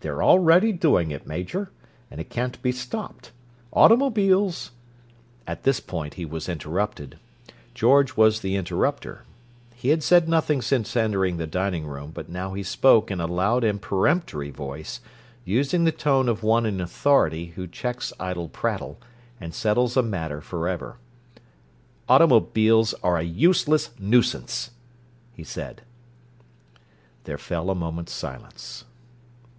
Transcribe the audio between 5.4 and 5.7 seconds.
At